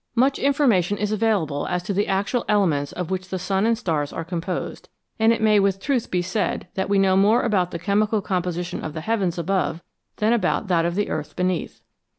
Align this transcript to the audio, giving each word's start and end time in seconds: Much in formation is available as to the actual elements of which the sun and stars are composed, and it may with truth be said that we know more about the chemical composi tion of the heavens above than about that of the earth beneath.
Much 0.15 0.39
in 0.39 0.51
formation 0.51 0.97
is 0.97 1.11
available 1.11 1.67
as 1.67 1.83
to 1.83 1.93
the 1.93 2.07
actual 2.07 2.43
elements 2.49 2.91
of 2.91 3.11
which 3.11 3.29
the 3.29 3.37
sun 3.37 3.67
and 3.67 3.77
stars 3.77 4.11
are 4.11 4.25
composed, 4.25 4.89
and 5.19 5.31
it 5.31 5.43
may 5.43 5.59
with 5.59 5.79
truth 5.79 6.09
be 6.09 6.23
said 6.23 6.65
that 6.73 6.89
we 6.89 6.97
know 6.97 7.15
more 7.15 7.43
about 7.43 7.69
the 7.69 7.77
chemical 7.77 8.19
composi 8.19 8.65
tion 8.65 8.83
of 8.83 8.93
the 8.93 9.01
heavens 9.01 9.37
above 9.37 9.83
than 10.15 10.33
about 10.33 10.67
that 10.69 10.85
of 10.85 10.95
the 10.95 11.11
earth 11.11 11.35
beneath. 11.35 11.81